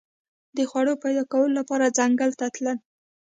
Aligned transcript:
د 0.57 0.59
خوړو 0.69 0.93
پیدا 1.03 1.23
کولو 1.31 1.51
لپاره 1.59 1.93
ځنګل 1.97 2.31
تلل. 2.39 2.77